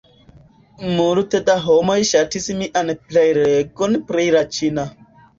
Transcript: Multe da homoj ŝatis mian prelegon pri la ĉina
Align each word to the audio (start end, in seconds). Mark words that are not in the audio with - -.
Multe 0.99 1.41
da 1.49 1.57
homoj 1.65 1.97
ŝatis 2.11 2.47
mian 2.61 2.89
prelegon 3.11 3.99
pri 4.09 4.25
la 4.37 4.43
ĉina 4.57 4.87